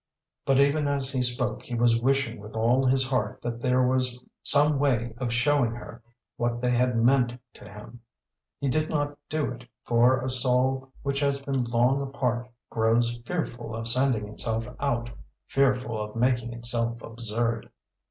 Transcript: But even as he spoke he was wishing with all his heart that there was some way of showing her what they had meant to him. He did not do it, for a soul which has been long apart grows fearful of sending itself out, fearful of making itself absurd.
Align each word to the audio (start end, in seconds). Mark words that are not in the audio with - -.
But 0.47 0.59
even 0.59 0.87
as 0.87 1.11
he 1.11 1.21
spoke 1.21 1.61
he 1.61 1.75
was 1.75 2.01
wishing 2.01 2.39
with 2.39 2.55
all 2.55 2.87
his 2.87 3.07
heart 3.07 3.39
that 3.43 3.61
there 3.61 3.85
was 3.85 4.19
some 4.41 4.79
way 4.79 5.13
of 5.19 5.31
showing 5.31 5.73
her 5.75 6.01
what 6.37 6.59
they 6.59 6.71
had 6.71 6.95
meant 6.97 7.39
to 7.53 7.69
him. 7.71 8.01
He 8.57 8.67
did 8.67 8.89
not 8.89 9.15
do 9.29 9.51
it, 9.51 9.63
for 9.85 10.19
a 10.23 10.27
soul 10.31 10.91
which 11.03 11.19
has 11.19 11.45
been 11.45 11.65
long 11.65 12.01
apart 12.01 12.49
grows 12.71 13.19
fearful 13.25 13.75
of 13.75 13.87
sending 13.87 14.27
itself 14.27 14.67
out, 14.79 15.11
fearful 15.45 16.01
of 16.03 16.15
making 16.15 16.51
itself 16.51 16.99
absurd. 17.03 17.69